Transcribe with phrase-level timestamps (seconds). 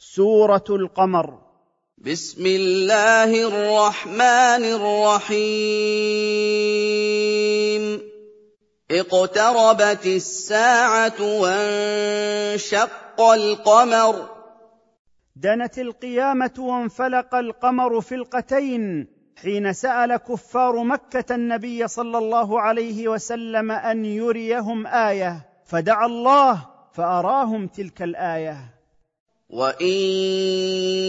[0.00, 1.38] سورة القمر.
[1.98, 5.60] بسم الله الرحمن الرحيم.
[8.90, 14.28] اقتربت الساعة وانشق القمر.
[15.36, 19.06] دنت القيامة وانفلق القمر فلقتين
[19.36, 27.66] حين سأل كفار مكة النبي صلى الله عليه وسلم أن يريهم آية فدعا الله فأراهم
[27.66, 28.77] تلك الآية.
[29.50, 29.86] وان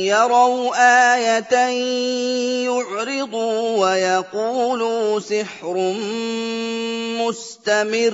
[0.08, 5.94] يروا إيه يعرضوا ويقولوا سحر
[7.20, 8.14] مستمر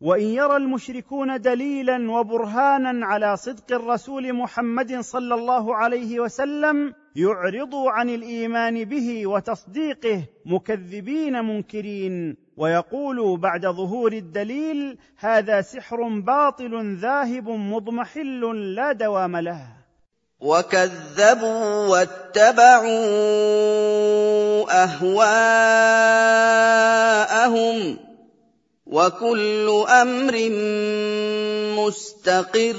[0.00, 8.10] وان يرى المشركون دليلا وبرهانا على صدق الرسول محمد صلى الله عليه وسلم يعرضوا عن
[8.10, 18.92] الايمان به وتصديقه مكذبين منكرين ويقولوا بعد ظهور الدليل هذا سحر باطل ذاهب مضمحل لا
[18.92, 19.66] دوام له.
[20.40, 22.84] وكذبوا واتبعوا
[24.84, 25.96] أهواءهم
[28.86, 30.34] وكل أمر
[31.80, 32.76] مستقر.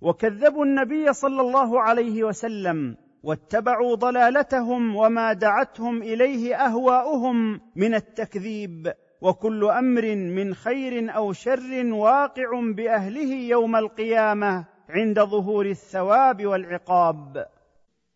[0.00, 9.64] وكذبوا النبي صلى الله عليه وسلم واتبعوا ضلالتهم وما دعتهم إليه أهواؤهم من التكذيب وكل
[9.64, 17.46] أمر من خير أو شر واقع بأهله يوم القيامة عند ظهور الثواب والعقاب.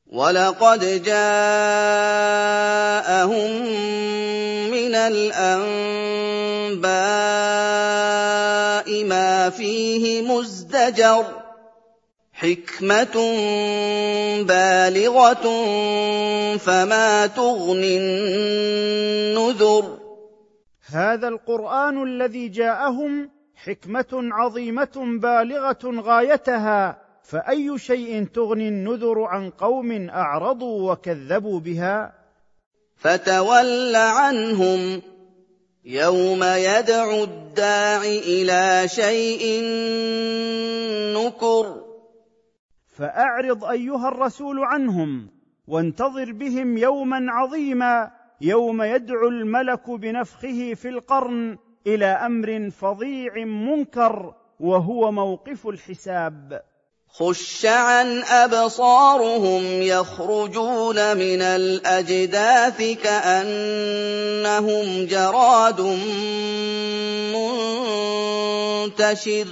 [0.06, 1.20] ولقد جاءهم
[4.70, 6.20] من الانباء
[9.04, 11.39] ما فيه مزدجر
[12.41, 13.16] حكمه
[14.42, 15.44] بالغه
[16.56, 19.98] فما تغني النذر
[20.86, 30.92] هذا القرآن الذي جاءهم حكمه عظيمه بالغه غايتها فأي شيء تغني النذر عن قوم اعرضوا
[30.92, 32.12] وكذبوا بها؟
[32.97, 35.02] فتول عنهم
[35.84, 39.62] يوم يدعو الداع إلى شيء
[41.16, 41.89] نكر
[43.00, 45.28] فأعرض أيها الرسول عنهم
[45.69, 55.12] وانتظر بهم يوما عظيما يوم يدعو الملك بنفخه في القرن إلى أمر فظيع منكر وهو
[55.12, 56.62] موقف الحساب.
[57.09, 64.06] خش عن أبصارهم يخرجون من الأجداث كأنهم
[65.06, 65.81] جراد
[68.94, 69.47] منتشر.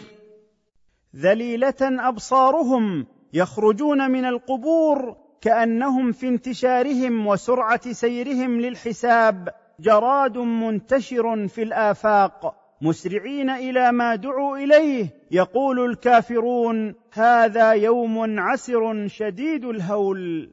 [1.17, 9.49] ذليلة أبصارهم يخرجون من القبور كأنهم في انتشارهم وسرعة سيرهم للحساب
[9.81, 15.15] جراد منتشر في الآفاق مسرعين إلى ما دعوا إليه.
[15.31, 20.53] يقول الكافرون هذا يوم عسر شديد الهول.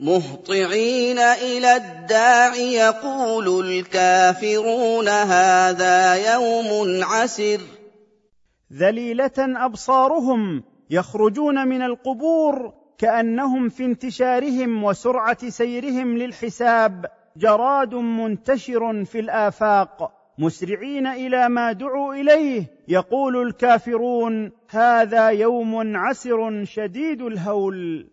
[0.00, 7.60] مهطعين إلى الداع يقول الكافرون هذا يوم عسر.
[8.72, 17.06] ذليلة أبصارهم يخرجون من القبور كأنهم في انتشارهم وسرعة سيرهم للحساب.
[17.36, 20.12] جراد منتشر في الآفاق.
[20.38, 22.70] مسرعين إلى ما دعوا إليه.
[22.88, 28.06] يقول الكافرون هذا يوم عسر شديد الهول.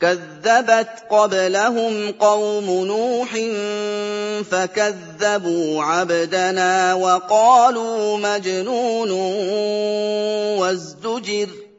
[0.00, 3.30] كذبت قبلهم قوم نوح
[4.44, 9.10] فكذبوا عبدنا وقالوا مجنون
[10.60, 11.69] وازدجر.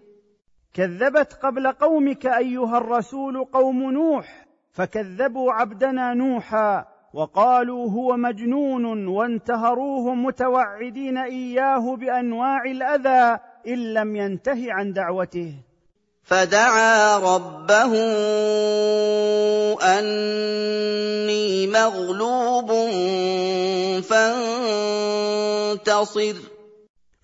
[0.74, 11.18] كذبت قبل قومك أيها الرسول قوم نوح فكذبوا عبدنا نوحا وقالوا هو مجنون وانتهروه متوعدين
[11.18, 15.54] إياه بأنواع الأذى إن لم ينته عن دعوته.
[16.24, 17.96] فدعا ربه
[20.00, 22.72] أني مغلوب
[25.72, 26.36] فانتصر.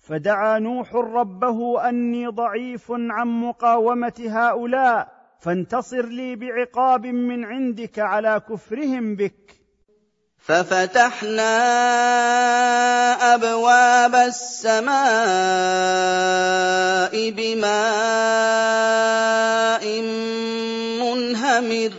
[0.08, 5.08] فدعا نوح ربه أني ضعيف عن مقاومة هؤلاء
[5.40, 9.54] فانتصر لي بعقاب من عندك على كفرهم بك.
[10.38, 11.54] ففتحنا
[13.34, 14.90] أبواب السماء
[17.30, 17.62] بماء
[21.00, 21.92] منهمر.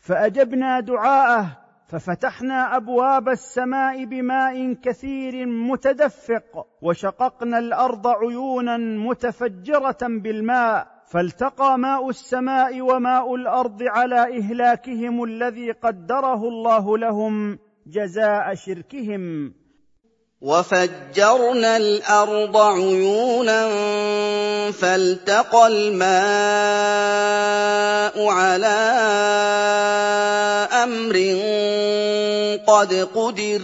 [0.00, 1.61] فأجبنا دعاءه
[1.92, 13.34] ففتحنا أبواب السماء بماء كثير متدفق وشققنا الأرض عيونا متفجرة بالماء فالتقى ماء السماء وماء
[13.34, 19.54] الأرض على إهلاكهم الذي قدره الله لهم جزاء شركهم.
[20.42, 23.70] وَفَجَّرْنَا الْأَرْضَ عُيُونًا
[24.72, 26.12] فَالْتَقَى الْمَاءُ
[28.28, 28.82] عَلَىٰ
[30.84, 31.16] أَمْرٍ
[32.66, 33.62] قَدْ قُدِرَ.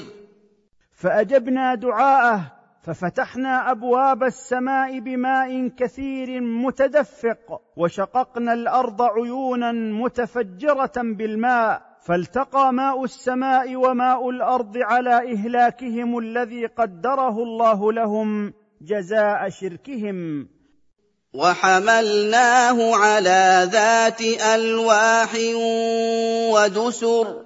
[0.95, 2.59] فَأَجَبْنَا دُعَاءَهُ
[2.89, 14.31] ففتحنا أبواب السماء بماء كثير متدفق وشققنا الأرض عيونا متفجرة بالماء فالتقى ماء السماء وماء
[14.31, 20.49] الأرض على إهلاكهم الذي قدره الله لهم جزاء شركهم.
[21.35, 24.21] وحملناه على ذات
[24.55, 25.35] ألواح
[26.53, 27.45] ودسر.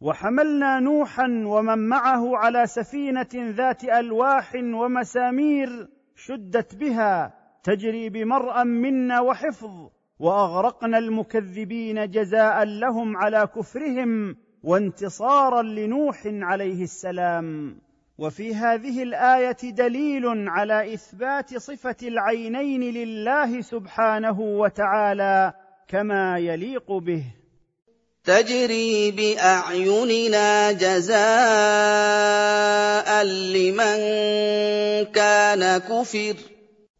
[0.00, 9.93] وحملنا نوحا ومن معه على سفينة ذات ألواح ومسامير شدت بها تجري بمرأ منا وحفظ.
[10.18, 17.76] وأغرقنا المكذبين جزاء لهم على كفرهم وانتصارا لنوح عليه السلام.
[18.18, 25.52] وفي هذه الآية دليل على إثبات صفة العينين لله سبحانه وتعالى
[25.88, 27.24] كما يليق به.
[28.24, 31.24] تجري بأعيننا جزاء
[33.24, 33.98] لمن
[35.04, 36.53] كان كفر.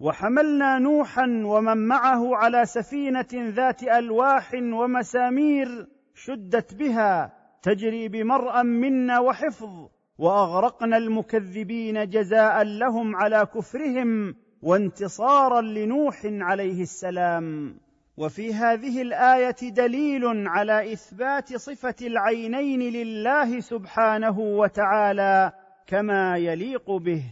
[0.04, 9.88] وحملنا نوحا ومن معه على سفينة ذات ألواح ومسامير شدت بها تجري بمرأ منا وحفظ
[10.18, 17.76] وأغرقنا المكذبين جزاء لهم على كفرهم وانتصارا لنوح عليه السلام.
[18.16, 25.52] وفي هذه الآية دليل على إثبات صفة العينين لله سبحانه وتعالى
[25.86, 27.22] كما يليق به.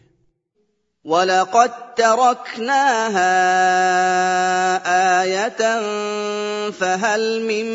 [1.05, 3.33] ولقد تركناها
[5.25, 5.59] إيه
[6.71, 7.67] فهل من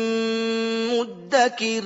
[0.98, 1.84] مدكر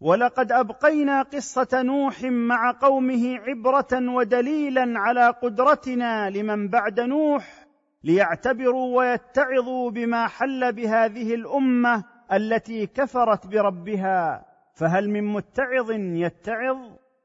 [0.00, 7.66] ولقد ابقينا قصه نوح مع قومه عبره ودليلا على قدرتنا لمن بعد نوح
[8.04, 14.44] ليعتبروا ويتعظوا بما حل بهذه الامه التي كفرت بربها
[14.74, 16.78] فهل من متعظ يتعظ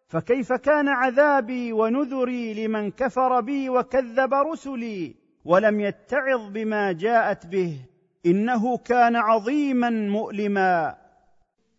[0.09, 5.15] فكيف كان عذابي ونذري لمن كفر بي وكذب رسلي
[5.45, 7.77] ولم يتعظ بما جاءت به؟
[8.25, 10.95] إنه كان عظيما مؤلما.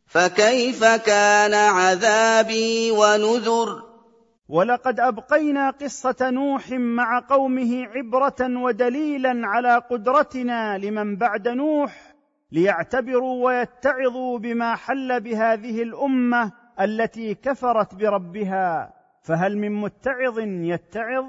[0.07, 3.83] فكيف كان عذابي ونذر؟
[4.49, 12.15] ولقد أبقينا قصة نوح مع قومه عبرة ودليلا على قدرتنا لمن بعد نوح
[12.53, 21.25] ليعتبروا ويتعظوا بما حل بهذه الأمة التي كفرت بربها فهل من متعظ يتعظ؟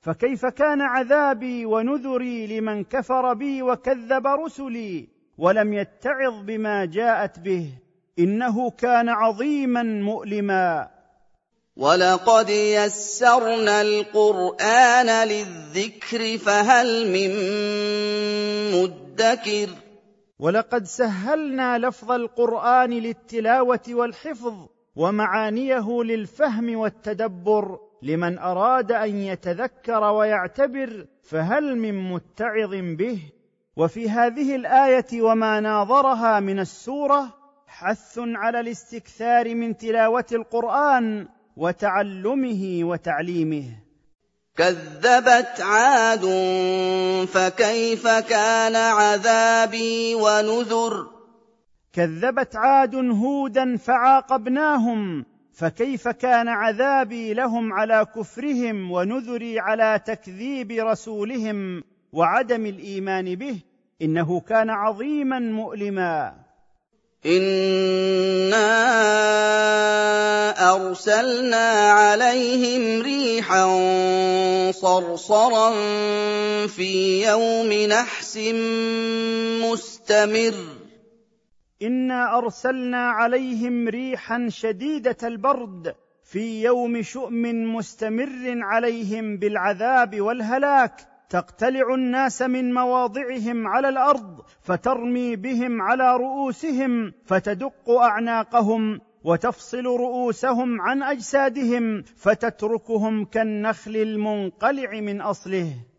[0.00, 5.08] فكيف كان عذابي ونذري لمن كفر بي وكذب رسلي؟
[5.38, 7.72] ولم يتعظ بما جاءت به
[8.18, 10.90] إنه كان عظيما مؤلما.
[11.76, 17.30] وَلَقَدْ يَسَّرْنَا الْقُرْآنَ لِلذِّكْرِ فَهَلْ مِن
[18.82, 19.68] مُّدَّكِرٍ؟
[20.40, 24.68] ولقد سهلنا لفظ القرآن للتلاوة والحفظ
[25.00, 33.18] ومعانيه للفهم والتدبر لمن أراد أن يتذكر ويعتبر فهل من متعظ به؟
[33.76, 37.34] وفي هذه الآية وما ناظرها من السورة
[37.66, 43.64] حث على الاستكثار من تلاوة القرآن وتعلمه وتعليمه.
[44.56, 46.24] كذبت عاد
[47.26, 51.19] فكيف كان عذابي ونذر؟
[51.92, 62.66] كذبت عاد هودا فعاقبناهم فكيف كان عذابي لهم على كفرهم ونذري على تكذيب رسولهم وعدم
[62.66, 63.60] الإيمان به؟
[64.02, 66.34] إنه كان عظيما مؤلما.
[67.26, 68.60] إِنَّا
[70.74, 73.66] أَرْسَلْنَا عَلَيْهِمْ رِيحًا
[74.70, 75.76] صَرْصَرًا
[76.66, 78.36] فِي يَوْمِ نَحْسٍ
[79.64, 80.79] مُّسْتَمِرٍّ.
[81.82, 85.94] إِنَّا أَرْسَلْنَا عَلَيْهِمْ رِيحًا شَدِيدَةَ الْبَرْدِ
[86.24, 87.42] في يوم شؤم
[87.74, 91.00] مستمر عليهم بالعذاب والهلاك.
[91.30, 101.02] تقتلع الناس من مواضعهم على الأرض فترمي بهم على رؤوسهم فتدق اعناقهم وتفصل رؤوسهم عن
[101.02, 105.89] اجسادهم فتتركهم كالنخل المنقلع من اصله.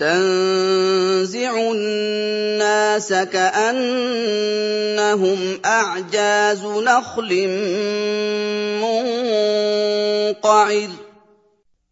[0.00, 4.58] تنزع الناس كأنهم
[5.64, 7.48] أعجاز نخل
[8.82, 10.88] منقعر.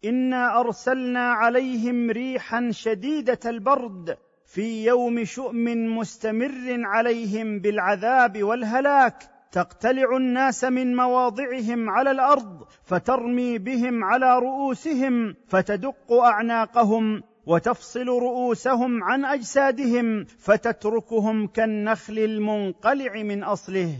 [0.05, 9.23] إنا أرسلنا عليهم ريحا شديدة البرد في يوم شؤم مستمر عليهم بالعذاب والهلاك.
[9.51, 17.23] تقتلع الناس من مواضعهم على الأرض فترمي بهم على رؤوسهم فتدق أعناقهم.
[17.49, 23.95] وتفصل رؤوسهم عن أجسادهم فتتركهم كالنخل المنقلع من أصله.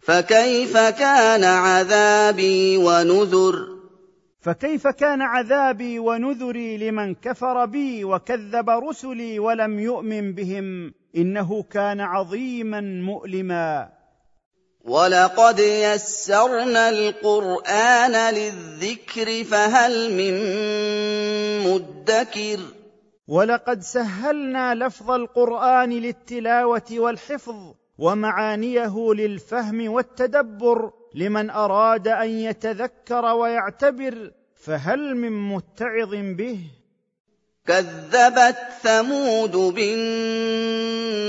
[0.00, 3.76] فكيف كان عذابي ونذر؟
[4.40, 12.80] فكيف كان عذابي ونذري لمن كفر بي وكذب رسلي ولم يؤمن بهم؟ إنه كان عظيما
[12.80, 13.95] مؤلما.
[14.86, 20.34] ولقد يسرنا القران للذكر فهل من
[21.70, 22.60] مدكر
[23.28, 35.16] ولقد سهلنا لفظ القران للتلاوه والحفظ ومعانيه للفهم والتدبر لمن اراد ان يتذكر ويعتبر فهل
[35.16, 36.60] من متعظ به
[37.66, 41.26] كذبت ثمود بالنذر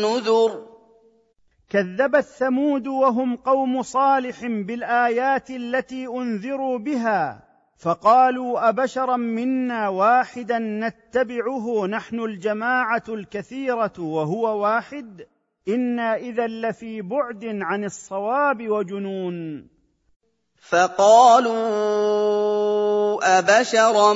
[1.69, 7.47] كذبت ثمود وهم قوم صالح بالآيات التي أنذروا بها
[7.77, 15.25] فقالوا أبشرا منا واحدا نتبعه نحن الجماعة الكثيرة وهو واحد
[15.67, 19.67] إنا إذا لفي بعد عن الصواب وجنون.
[20.61, 21.57] فقالوا
[23.39, 24.13] أبشرا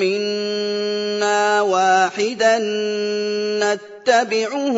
[0.00, 2.58] منا واحدا
[3.62, 4.76] نتبعه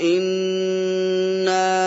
[0.00, 1.78] إنا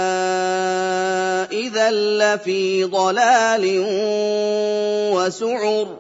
[1.51, 3.83] إذا لفي ضلال
[5.13, 5.99] وسعر.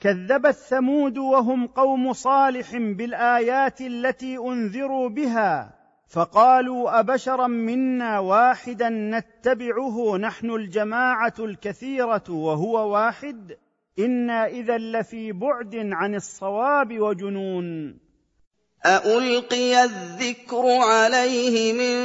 [0.00, 5.73] كذبت ثمود وهم قوم صالح بالآيات التي أنذروا بها.
[6.08, 13.56] فقالوا أبشرا منا واحدا نتبعه نحن الجماعة الكثيرة وهو واحد
[13.98, 17.98] إنا إذا لفي بعد عن الصواب وجنون.
[18.86, 21.96] أألقي الذكر عليه من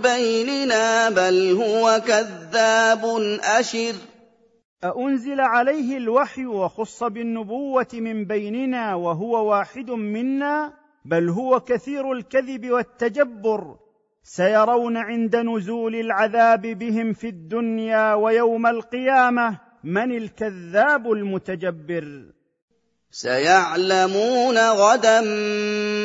[0.00, 3.04] بيننا بل هو كذاب
[3.58, 3.94] أشر.
[4.84, 13.76] أأنزل عليه الوحي وخص بالنبوة من بيننا وهو واحد منا؟ بل هو كثير الكذب والتجبر.
[14.22, 22.32] سيرون عند نزول العذاب بهم في الدنيا ويوم القيامة من الكذاب المتجبر.
[23.10, 25.20] سيعلمون غدا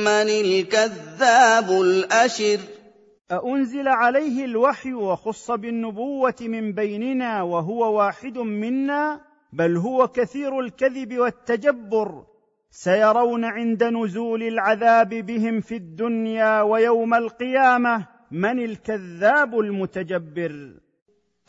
[0.06, 2.60] من الكذاب الأشر.
[3.32, 9.22] أأنزل عليه الوحي وخص بالنبوة من بيننا وهو واحد منا؟
[9.54, 12.31] بل هو كثير الكذب والتجبر.
[12.74, 20.74] سيرون عند نزول العذاب بهم في الدنيا ويوم القيامة من الكذاب المتجبر.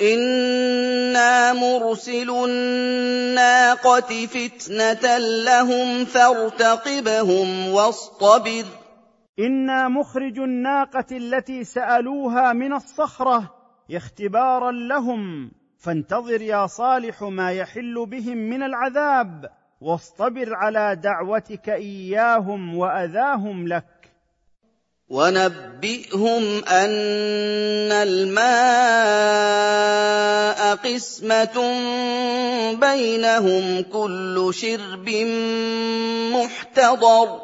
[0.01, 8.65] إنا مرسل الناقة فتنة لهم فارتقبهم واصطبر.
[9.39, 13.55] أنا مخرج الناقه التي سالوها من الصخره
[13.91, 15.51] اختبارا لهم.
[15.79, 19.62] فانتظر يا صالح ما يحل بهم من العذاب.
[19.83, 23.85] واصطبر على دعوتك إياهم وأذاهم لك.
[25.09, 28.47] ونبئهم أن الماء
[30.77, 31.75] قسمة
[32.81, 35.09] بينهم كل شرب
[36.35, 37.41] محتضر.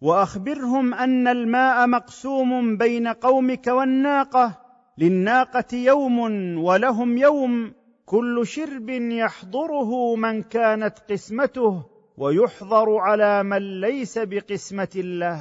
[0.00, 4.58] وأخبرهم أن الماء مقسوم بين قومك والناقة.
[4.98, 6.18] للناقة يوم
[6.64, 7.83] ولهم يوم.
[8.06, 11.82] كل شرب يحضره من كانت قسمته
[12.16, 15.40] ويحضر على من ليس بقسمة الله.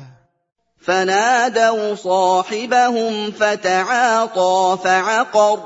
[0.78, 5.60] فنادوا صاحبهم فتعاطى فعقر.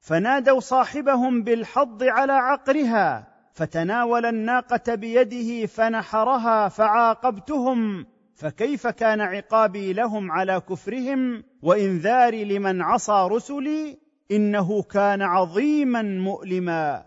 [0.00, 10.60] فنادوا صاحبهم بالحض على عقرها فتناول الناقة بيده فنحرها فعاقبتهم فكيف كان عقابي لهم على
[10.68, 13.98] كفرهم؟ وإنذاري لمن عصى رسلي؟
[14.30, 17.02] إنه كان عظيما مؤلما.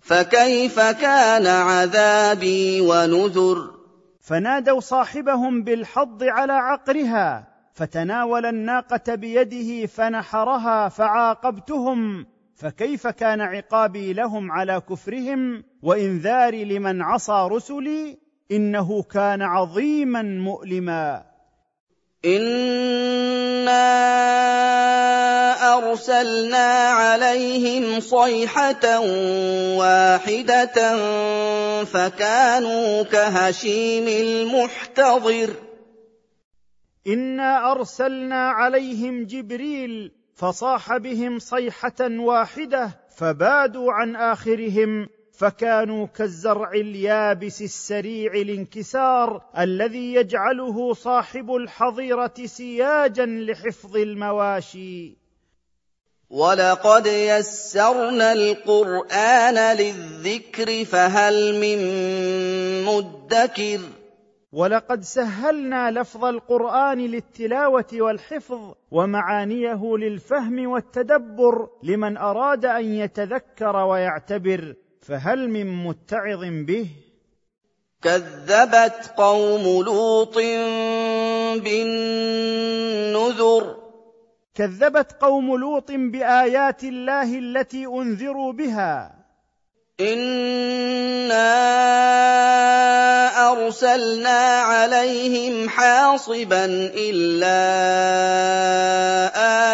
[0.00, 3.70] فكيف كان عذابي ونذر؟
[4.20, 12.26] فنادوا صاحبهم بالحض على عقرها فتناول الناقة بيده فنحرها فعاقبتهم.
[12.56, 18.18] فكيف كان عقابي لهم على كفرهم؟ وانذاري لمن عصى رسلي؟
[18.52, 21.22] إنه كان عظيما مؤلما.
[22.24, 23.74] إنا
[25.78, 29.00] أرسلنا عليهم صيحة
[29.78, 30.74] واحدة
[31.84, 35.50] فكانوا كهشيم المحتضر.
[37.06, 48.32] انا أرسلنا عليهم جبريل فصاح بهم صيحة واحدة فبادوا عن آخرهم فكانوا كالزرع اليابس السريع
[48.32, 55.23] الانكسار الذي يجعله صاحب الحظيرة سياجا لحفظ المواشي.
[56.34, 61.78] ولقد يسرنا القران للذكر فهل من
[62.84, 63.80] مدكر
[64.52, 75.50] ولقد سهلنا لفظ القران للتلاوه والحفظ ومعانيه للفهم والتدبر لمن اراد ان يتذكر ويعتبر فهل
[75.50, 76.88] من متعظ به
[78.02, 80.36] كذبت قوم لوط
[81.64, 83.04] بالنذر
[84.54, 89.14] كذبت قوم لوط بآيات الله التي أنذروا بها.
[90.00, 91.50] انا
[93.52, 97.60] ارسلنا عليهم حاصبا الا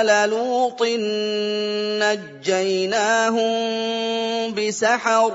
[0.01, 0.83] ال لوط
[2.03, 3.51] نجيناهم
[4.55, 5.33] بسحر.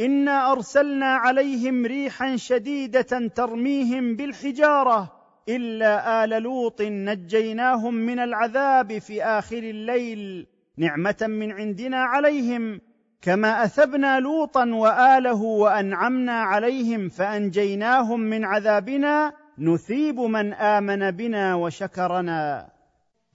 [0.00, 5.19] انا ارسلنا عليهم ريحا شديده ترميهم بالحجاره.
[5.56, 12.80] إلا آل لوط نجيناهم من العذاب في آخر الليل نعمة من عندنا عليهم
[13.22, 22.68] كما أثبنا لوطا وآله وأنعمنا عليهم فأنجيناهم من عذابنا نثيب من آمن بنا وشكرنا.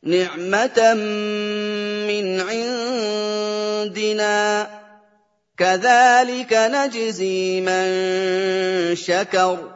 [0.03, 0.93] نعمة
[2.07, 2.41] من
[3.89, 4.67] عندنا
[5.57, 7.86] كذلك نجزي من
[8.95, 9.75] شكر.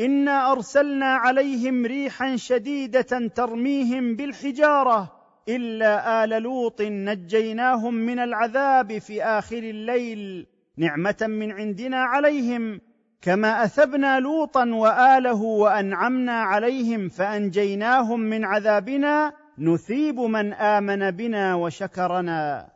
[0.00, 5.12] إنا أرسلنا عليهم ريحا شديدة ترميهم بالحجارة
[5.48, 12.80] إلا آل لوط نجيناهم من العذاب في آخر الليل نعمة من عندنا عليهم.
[13.22, 22.68] كما أثبنا لوطا وآله وأنعمنا عليهم فأنجيناهم من عذابنا نثيب من آمن بنا وشكرنا.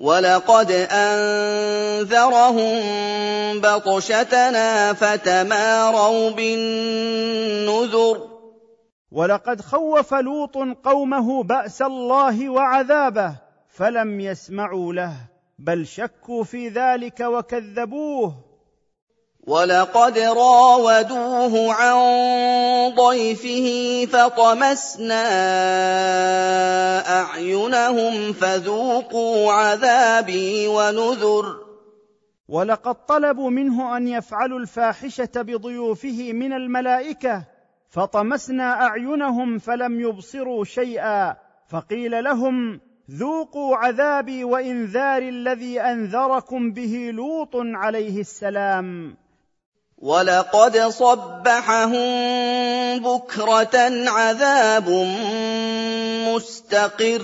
[0.00, 2.80] ولقد انذرهم
[3.60, 8.28] بطشتنا فتماروا بالنذر
[9.12, 13.36] ولقد خوف لوط قومه باس الله وعذابه
[13.68, 15.16] فلم يسمعوا له
[15.58, 18.51] بل شكوا في ذلك وكذبوه.
[19.46, 21.96] ولقد راودوه عن
[22.94, 25.22] ضيفه فطمسنا
[27.20, 31.56] اعينهم فذوقوا عذابي ونذر
[32.48, 37.44] ولقد طلبوا منه ان يفعلوا الفاحشه بضيوفه من الملائكه
[37.88, 41.36] فطمسنا اعينهم فلم يبصروا شيئا
[41.68, 49.16] فقيل لهم ذوقوا عذابي وانذاري الذي انذركم به لوط عليه السلام
[50.02, 52.02] ولقد صبحهم
[52.98, 53.76] بكره
[54.10, 54.88] عذاب
[56.28, 57.22] مستقر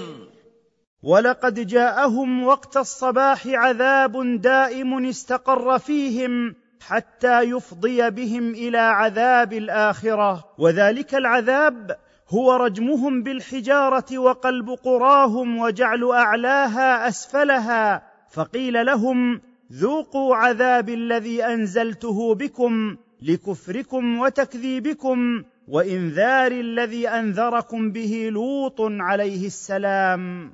[1.03, 11.15] ولقد جاءهم وقت الصباح عذاب دائم استقر فيهم حتى يفضي بهم إلى عذاب الاخره وذلك
[11.15, 11.97] العذاب
[12.29, 22.97] هو رجمهم بالحجاره وقلب قراهم وجعل اعلاها اسفلها فقيل لهم ذوقوا عذابي الذي أنزلته بكم
[23.23, 30.53] لكفركم وتكذيبكم وإنذار الذي أنذركم به لوط عليه السلام.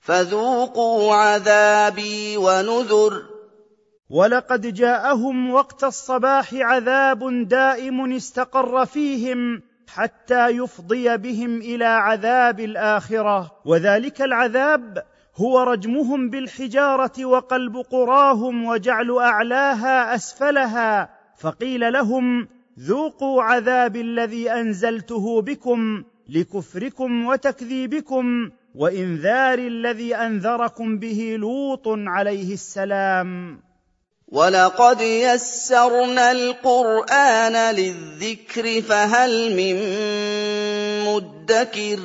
[0.00, 3.22] فذوقوا عذابي ونذر.
[4.10, 13.50] ولقد جاءهم وقت الصباح عذاب دائم استقر فيهم حتى يفضي بهم إلى عذاب الآخرة.
[13.64, 15.04] وذلك العذاب
[15.38, 22.48] هو رجمهم بالحجارة وقلب قراهم وجعل أعلاها أسفلها فقيل لهم
[22.78, 33.60] ذوقوا عذاب الذي أنزلته بكم لكفركم وتكذيبكم وانذار الذي أنذركم به لوط عليه السلام.
[34.28, 39.76] ولقد يسرنا القران للذكر فهل من
[41.06, 41.98] مدكر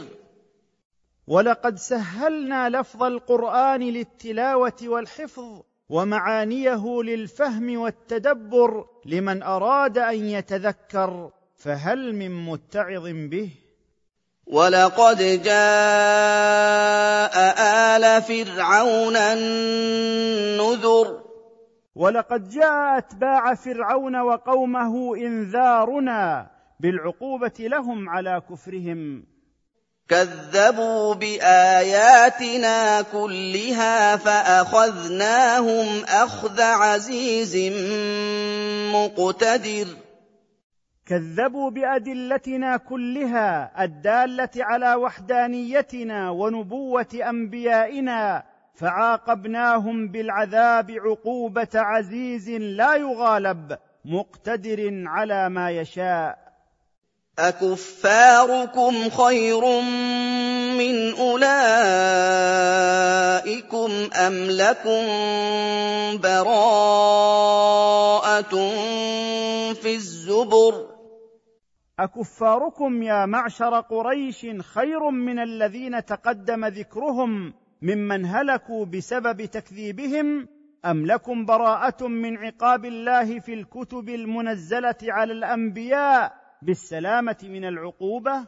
[1.28, 12.46] ولقد سهلنا لفظ القرآن للتلاوة والحفظ ومعانيه للفهم والتدبر لمن أراد أن يتذكر فهل من
[12.46, 13.50] متعظ به؟
[14.48, 15.54] ولقد جاء
[17.96, 21.24] آل فرعون النذر.
[21.96, 29.33] ولقد جاء أتباع فرعون وقومه انذارنا بالعقوبة لهم على كفرهم.
[30.10, 37.74] كذبوا باياتنا كلها فاخذناهم اخذ عزيز
[38.94, 39.88] مقتدر
[41.06, 48.44] كذبوا بادلتنا كلها الداله على وحدانيتنا ونبوه انبيائنا
[48.76, 56.43] فعاقبناهم بالعذاب عقوبه عزيز لا يغالب مقتدر على ما يشاء
[57.40, 59.62] أكفاركم خير
[60.78, 61.50] من أولئكم
[64.28, 65.04] أم لكم
[66.22, 67.34] براءة
[69.74, 70.88] في الزبر؟
[72.00, 80.48] أكفاركم يا معشر قريش خير من الذين تقدم ذكرهم ممن هلكوا بسبب تكذيبهم
[80.86, 88.46] أم لكم براءة من عقاب الله في الكتب المنزلة على الأنبياء بالسلامة من العقوبة؟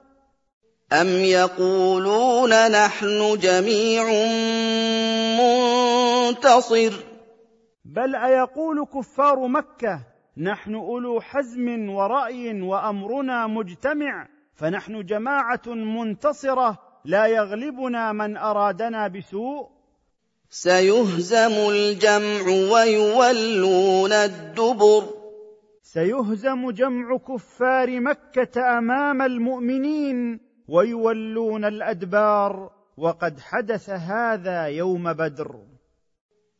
[0.93, 4.03] أم يقولون نحن جميع
[5.39, 6.93] منتصر؟
[7.85, 9.99] بل أيقول كفار مكة
[10.37, 19.69] نحن أولو حزم ورأي وأمرنا مجتمع فنحن جماعة منتصرة لا يغلبنا من أرادنا بسوء؟
[20.49, 25.14] سيهزم الجمع ويولون الدبر.
[25.95, 35.55] سيهزم جمع كفار مكة أمام المؤمنين ويولون الأدبار وقد حدث هذا يوم بدر.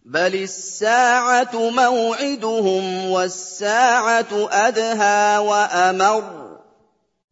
[0.06, 6.58] بل الساعة موعدهم والساعة أدهى وأمر.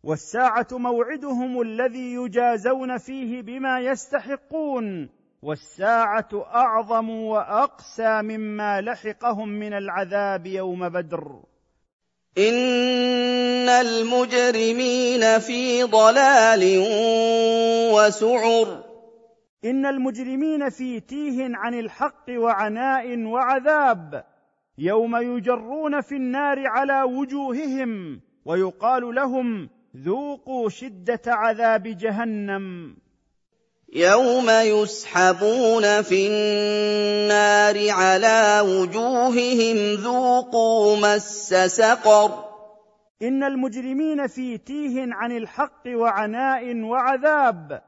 [0.03, 5.09] والساعة موعدهم الذي يجازون فيه بما يستحقون
[5.41, 11.52] والساعة أعظم وأقسى مما لحقهم من العذاب يوم بدر.
[12.37, 16.83] ان المجرمين في ضلال
[17.93, 18.83] وسعر
[19.65, 24.25] ان المجرمين في تيه عن الحق وعناء وعذاب
[24.77, 32.95] يوم يجرون في النار على وجوههم ويقال لهم ذوقوا شده عذاب جهنم
[33.95, 42.45] يوم يسحبون في النار على وجوههم ذوقوا مس سقر
[43.21, 47.81] ان المجرمين في تيه عن الحق وعناء وعذاب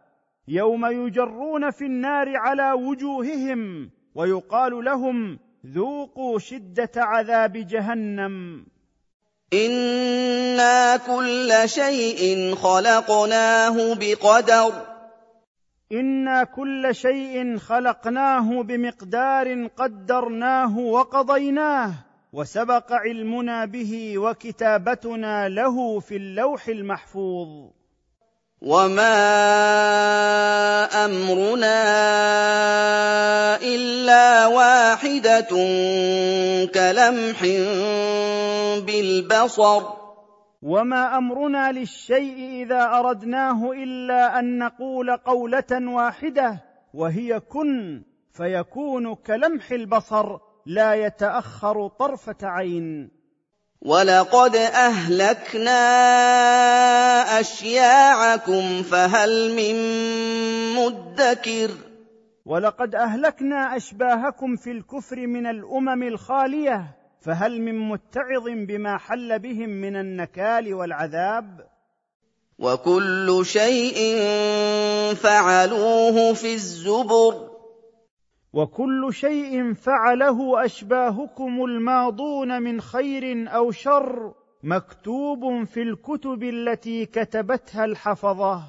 [0.47, 8.65] يوم يجرون في النار على وجوههم ويقال لهم ذوقوا شده عذاب جهنم.
[9.53, 14.94] أنا كل شيء خلقناه بقدر
[15.91, 21.93] أنا كل شيء خلقناه بمقدار قدرناه وقضيناه
[22.34, 27.69] وسبق علمنا به وكتابتنا له في اللوح المحفوظ.
[28.62, 29.15] وما
[31.06, 31.82] امرنا
[33.62, 35.50] الا واحدة
[36.74, 37.41] كلمح
[38.86, 40.04] بالبصر
[40.65, 46.62] وما امرنا للشيء اذا اردناه الا ان نقول قوله واحدة
[46.93, 53.12] وهي كن فيكون كلمح البصر لا يتاخر طرفه عين.
[53.82, 55.80] ولقد اهلكنا
[57.39, 59.75] اشياعكم فهل من
[60.75, 61.71] مدكر؟
[62.45, 69.95] ولقد اهلكنا اشباهكم في الكفر من الامم الخاليه فهل من متعظ بما حل بهم من
[69.95, 71.67] النكال والعذاب؟
[72.59, 73.95] وكل شيء
[75.15, 77.49] فعلوه في الزبر.
[78.53, 84.33] وكل شيء فعله أشباهكم الماضون من خير أو شر
[84.63, 88.61] مكتوب في الكتب التي كتبتها الحفظة.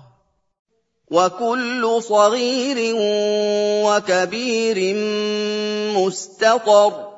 [1.10, 2.94] وكل صغير
[3.86, 4.96] وكبير
[5.96, 7.15] مستطر.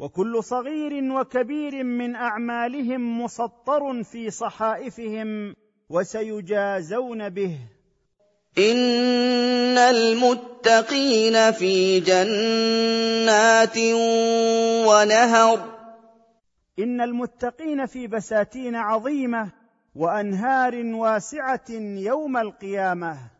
[0.00, 5.54] وكل صغير وكبير من أعمالهم مسطر في صحائفهم
[5.88, 7.58] وسيجازون به.
[8.58, 13.78] إن المتقين في جنات
[14.88, 15.58] ونهر.
[16.78, 19.50] إن المتقين في بساتين عظيمة
[19.94, 21.70] وأنهار واسعة
[22.10, 23.39] يوم القيامة.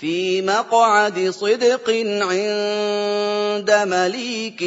[0.00, 4.62] في مقعد صدق عند مليك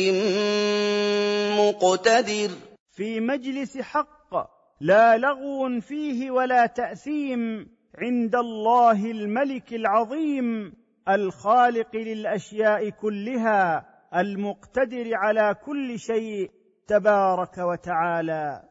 [1.59, 2.49] مقتدر.
[2.91, 4.33] في مجلس حق
[4.81, 10.73] لا لغو فيه ولا تأثيم عند الله الملك العظيم
[11.09, 16.51] الخالق للأشياء كلها المقتدر على كل شيء
[16.87, 18.68] تبارك وتعالى.